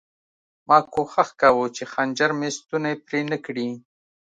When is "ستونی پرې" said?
2.57-3.21